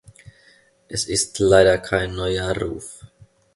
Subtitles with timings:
[0.89, 3.03] Es ist leider kein neuer Ruf.